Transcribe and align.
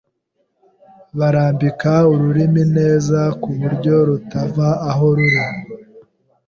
barambika 1.17 1.93
ururimi 2.13 2.63
neza 2.77 3.19
ku 3.41 3.49
buryo 3.59 3.93
rutava 4.09 4.67
aho 4.89 5.05
ruri 5.17 5.45